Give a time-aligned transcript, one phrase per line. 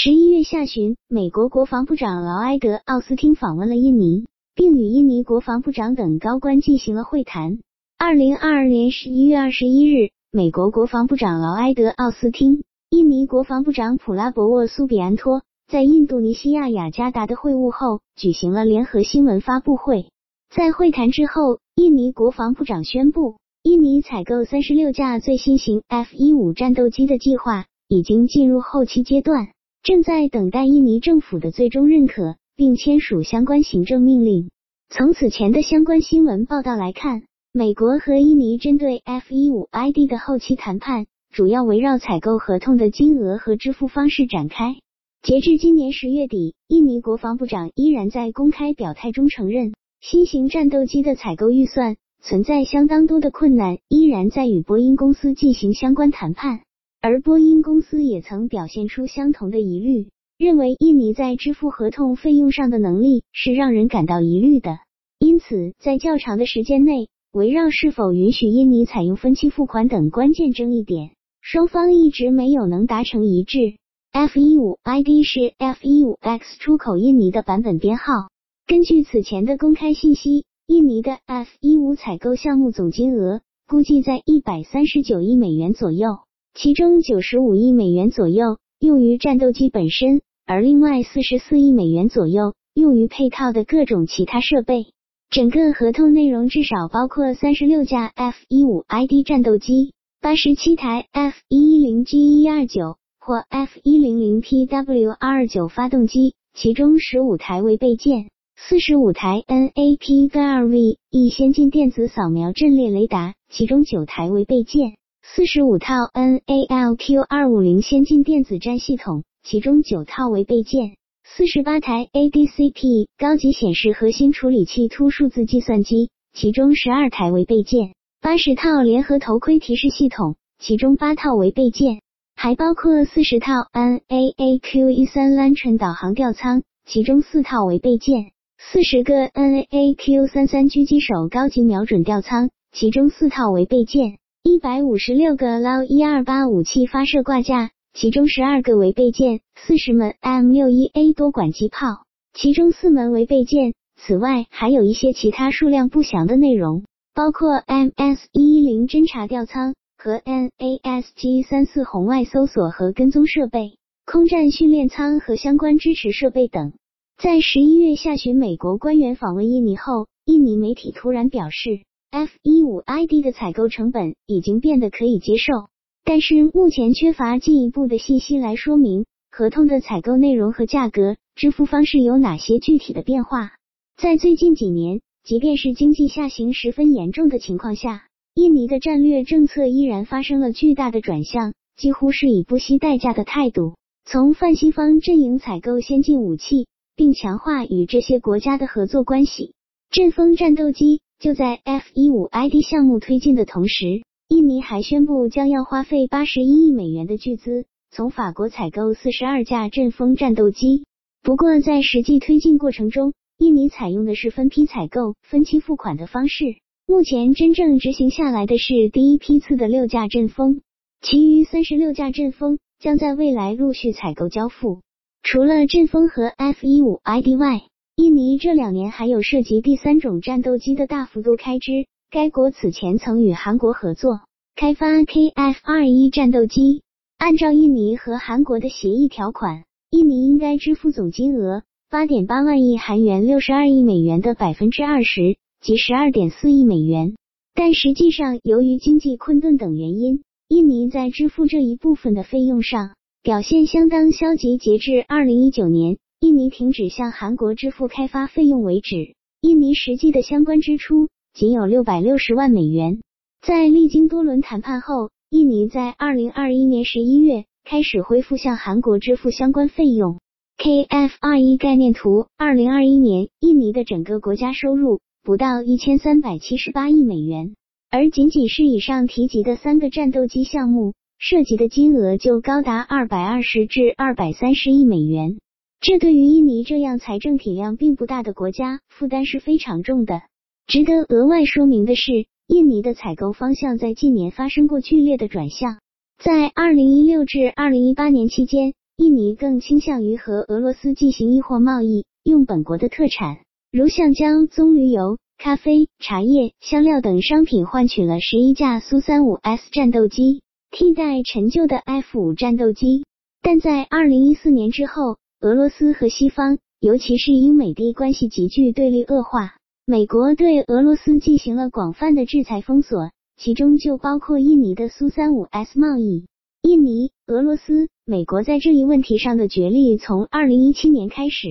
[0.00, 7.58] 十一月下旬，美国国防部长劳埃德·奥斯汀访问了印尼，并与印尼国防部长等高官进行了会谈。
[7.98, 20.06] 二零二二年十一月二十一日，美国国防部长劳埃德·奥斯汀、印尼国防部长普拉博沃·苏比安托在印度尼西亚雅加达的会晤后，举行了联合新闻发布会。
[20.54, 23.34] 在会谈之后，印尼国防部长宣布，
[23.64, 29.48] 印尼采购三十六架最新型 F 一五战斗机的计划已经进入后期阶段。
[29.88, 34.50] 正在等待印尼政府的最终认可，并签署相关行政命令。
[34.90, 37.22] 从此前的相关新闻报道来看，
[37.54, 44.76] 美国和印尼针对 F-15ID 的后期谈判主要围绕采购合同的金额和支付方式展开。
[45.22, 56.60] 截至今年十月底，印尼国防部长依然在公开表态中承认，新型战斗机的采购预算存在相当多的困难，依然在与波音公司进行相关谈判。
[57.00, 64.80] 而波音公司也曾表现出相同的疑虑，认为印尼在支付合同费用上的能力是让人感到疑虑的。
[65.20, 73.76] 因此，在较长的时间内，围绕是否允许印尼采用分期付款等关键争议点，双方一直没有能达成一致。
[74.10, 78.28] F 一五 ID 是 F 一五 X 出口印尼的版本编号。
[78.66, 86.18] 根据此前的公开信息，印尼的 F 一五采购项目总金额估计在一百三十九亿美元左右。
[86.60, 94.86] 其中九十五亿美元左右用于战斗机本身，而另外四十四亿美元左右用于配套的各种其他设备。
[95.30, 110.98] 整个合同内容至少包括三十六架 F 一五 ID 战斗机、八十七台 F 一一零 G 一二九或 F 一零零 PW 二二九发动机，其中十五台为备件，四十五台 NAP 跟二 V
[111.08, 114.96] 一先进电子扫描阵列雷达，其中九台为备件。
[115.34, 132.00] 四十五套 NALQ 二五零先进电子战系统，其中九套为备件；四十八台 ADCP 高级显示核心处理器凸数字计算机，其中十二台为备件；八十套联合头盔提示系统，其中八套为备件，
[132.34, 144.18] 还包括四十套 NAAQ 一三 Lantern 导航吊舱，其中四套为备件；四十个 NAAQ 三三狙击手高级瞄准吊舱，其中四套为备件。
[144.44, 153.74] 一百五十六个 Lao 一二八武器发射挂架，其中十二个为备件；四十门 M 六一 A 多管机炮，其中四门为备件。
[153.96, 156.84] 此外，还有一些其他数量不详的内容，
[157.14, 166.72] 包括 MS 一一零侦察吊舱和 NASG 三四红外搜索和跟踪设备、空战训练舱和相关支持设备等。
[167.20, 171.80] 在十一月下旬，美国官员访问印尼后，印尼媒体突然表示。
[172.10, 175.68] F 一五 ID 的采购成本已经变得可以接受，
[176.04, 183.50] 但是目前缺乏进一步的信息来说明合同的采购内容和价格、支付方式有哪些具体的变化。
[183.98, 193.74] 在最近几年，即便是经济下行十分严重的情况下，印尼的战略政策依然发生了巨大的转向，几乎是以不惜代价的态度，
[194.06, 199.52] 从泛西方阵营采购先进武器，并强化与这些国家的合作关系。
[199.90, 201.02] 阵风战斗机。
[201.18, 210.84] 就在 F 一五 ID 项目推进的同时，印尼还宣布将要花费八十一亿美元的巨资，从法国采购四十二架阵风战斗机。
[211.20, 216.44] 不过，在实际推进过程中，印尼采用的是分批采购、分期付款的方式。
[216.86, 220.60] 目前真正执行下来的是第一批次的六架阵风，
[221.00, 224.82] 其余三十六架阵风将在未来陆续采购交付。
[225.24, 227.62] 除了阵风和 F 一五 ID 外，
[228.00, 231.88] 印尼这两年还有涉及第三种战斗机的大幅度开支。
[232.12, 234.20] 该国此前曾与韩国合作
[234.54, 236.82] 开发 KF 二一战斗机。
[237.18, 247.16] 按照印尼和韩国的协议条款，印尼应该支付总金额八点八万亿韩元（六十二亿美元）的百分之二十，即十二点四亿美元。
[247.52, 252.94] 但实际上，由于经济困顿等原因，印尼在支付这一部分的费用上
[253.24, 254.56] 表现相当消极。
[254.56, 255.98] 截至二零一九年。
[256.20, 263.00] 印尼停止向韩国支付开发费用为止，印尼实际的相关支出仅有六百六十万美元。
[263.40, 270.18] 在历经多轮谈判后，印尼在二零二一年十一月开始恢复向韩国支付相关费用。
[270.58, 277.54] KF 二一概念图：二零二一年，印尼的整个国家收入不到一千三百七十八亿美元，
[277.92, 285.38] 而仅仅是以上提及的三个战斗机项目，涉及的金额就高达二百二十至二百三十亿美元。
[285.80, 290.22] 这对于印尼这样财政体量并不大的国家，负担是非常重的。
[290.66, 295.78] 值得额外说明的是，印尼的采购方向在近年发生过剧烈的转向。
[296.22, 303.38] 在二零一六至二零一八年期间，印尼更倾向于和俄罗斯进行易货贸易，用本国的特产，
[303.70, 310.42] 如橡胶、棕榈油、咖啡、茶叶、香料等商品换取了十一架苏三五 S 战斗机，
[310.72, 313.04] 替代陈旧的 F 五战斗机。
[313.40, 319.54] 但在二零一四年之后，俄罗斯和西方，尤其是英美的关系急剧对立恶化，
[319.86, 326.26] 美国对俄罗斯进行了广泛的制裁封锁，其中就包括印尼的苏三五 S 贸易。
[326.62, 331.46] 印尼、俄罗斯、美国在这一问题上的角力，从二零一七年开始，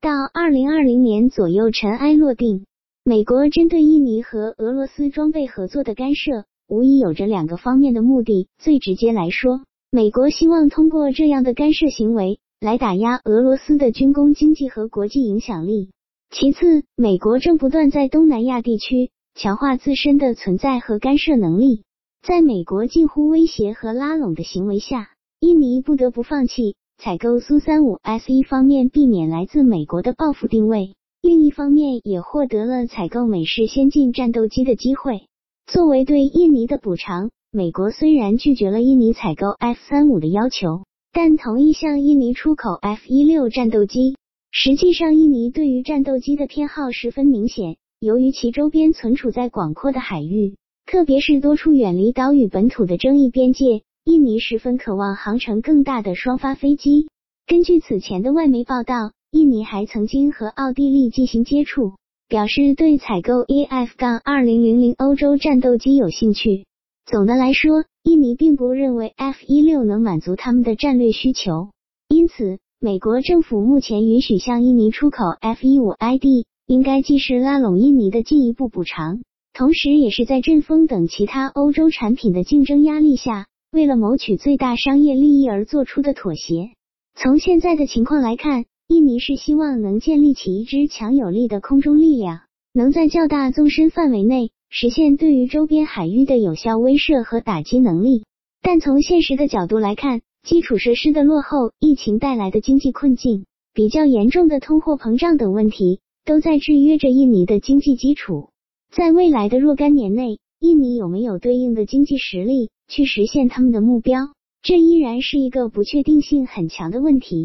[0.00, 2.64] 到二零二零年左右尘埃落定。
[3.02, 8.46] 美国针对印尼和俄罗斯装备合作的干涉，无疑有着两个方面的目的。
[8.60, 15.90] 最直接来说，美国希望通过这样的干涉行为来打压俄罗斯的军工经济和国际影响力。
[16.30, 21.82] 其次，美国正不断在东南亚地区强化自身的存在和干涉能力。
[22.24, 25.08] 在美国近乎威胁和拉拢的行为下，
[25.40, 35.22] 印尼不得不放弃采购苏三五 S，一方面避免来自美国的报复定位，另一方面也获得了采购美式先进战斗机的机会。
[35.66, 44.16] 作为对印尼的补偿，美国虽然拒绝了印尼采购 F 三五的要求，但同意向印尼出口 F 一六战斗机。
[44.50, 50.56] 实际上，印尼对于战斗机的偏好十分明显，由于其周边存储在广阔的海域。
[50.86, 57.08] 特别是多处远离岛屿本土的争议边界，印尼十分渴望航程更大的双发飞机。
[57.46, 61.92] 根据此前的外媒报道，印尼还曾经和奥地利进行接触，
[62.26, 66.64] 表示对采购 EF-2000 欧洲战斗机有兴趣。
[67.04, 71.70] 总的来说，印尼并不认为 F-16 能满足他们的战略需求，
[72.08, 79.20] 因此，美国政府目前允许向印尼出口 F-15ID，应该既是拉拢印尼的进一步补偿。
[79.52, 86.70] 同时，也是在阵风等其他欧洲产品的竞争压力下，为了谋取最大商业利益而做出的妥协。
[87.14, 98.24] 从现在的情况来看，印尼是希望能建立起一支强有力的空中力量，能在较大纵深范围内实现对于周边海域的有效威慑和打击能力。
[98.62, 108.48] 但从现实的角度来看，基础设施的落后、疫情带来的经济困境、比较严重的通货膨胀等问题，都在制约着印尼的经济基础。
[108.90, 114.28] 在未来的若干年内，印尼有没有对应的经济实力去实现他们的目标，
[114.62, 117.40] 这依然是一个不确定性很强的问题。